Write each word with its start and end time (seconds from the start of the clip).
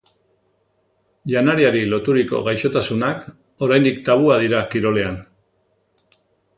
Janariari 1.33 1.83
loturiko 1.91 2.41
gaixotasunak 2.49 3.29
oraindik 3.69 4.05
tabua 4.11 4.43
dira 4.49 4.67
kirolean. 4.75 5.25